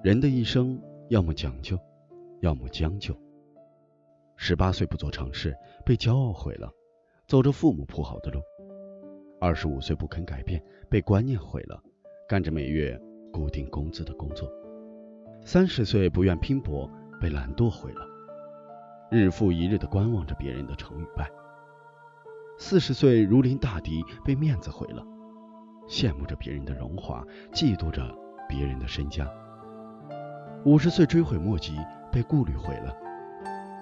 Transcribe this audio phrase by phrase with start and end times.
[0.00, 1.76] 人的一生，要么讲究，
[2.40, 3.16] 要么将就。
[4.36, 5.52] 十八岁不做尝试，
[5.84, 6.68] 被骄傲毁了；
[7.26, 8.40] 走着父母铺好的路。
[9.40, 11.76] 二十五岁不肯改变，被观念毁了；
[12.28, 12.96] 干着每月
[13.32, 14.48] 固定工资的工作。
[15.44, 16.88] 三十岁不愿拼搏，
[17.20, 18.06] 被懒惰毁了；
[19.10, 21.28] 日复一日的观望着别人的成与败。
[22.56, 25.02] 四十岁如临大敌，被面子毁了；
[25.88, 28.16] 羡慕着别人的荣华，嫉妒着
[28.48, 29.28] 别人的身家。
[30.68, 31.78] 五十岁追悔莫及，
[32.12, 32.94] 被顾虑毁了。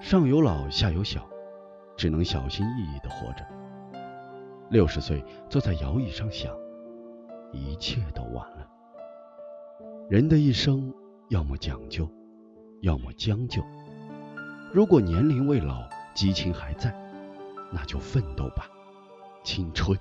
[0.00, 1.28] 上有老，下有小，
[1.96, 3.44] 只能小心翼翼的活着。
[4.70, 5.20] 六十岁
[5.50, 6.56] 坐在摇椅上想，
[7.50, 8.64] 一切都晚了。
[10.08, 10.94] 人的一生，
[11.28, 12.08] 要么讲究，
[12.82, 13.60] 要么将就。
[14.72, 16.94] 如果年龄未老，激情还在，
[17.72, 18.70] 那就奋斗吧，
[19.42, 19.98] 青春。